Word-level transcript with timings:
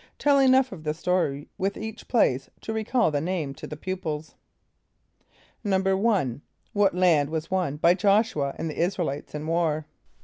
(Tell 0.17 0.39
enough 0.39 0.71
of 0.71 0.83
the 0.83 0.95
story 0.95 1.47
with 1.59 1.77
each 1.77 2.07
place 2.07 2.49
to 2.61 2.73
recall 2.73 3.11
the 3.11 3.21
name 3.21 3.53
to 3.53 3.67
the 3.67 3.77
pupils.) 3.77 4.33
=1.= 5.63 6.41
What 6.73 6.95
land 6.95 7.29
was 7.29 7.51
won 7.51 7.77
by 7.77 7.93
J[)o]sh´u 7.93 8.49
[.a] 8.51 8.55
and 8.57 8.67
the 8.67 8.81
[)I][s+]´ra 8.81 8.97
el 9.05 9.09
[=i]tes 9.11 9.35
in 9.35 9.45
war? 9.45 9.85